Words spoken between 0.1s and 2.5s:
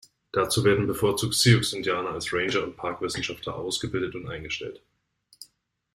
Dazu werden bevorzugt Sioux-Indianer als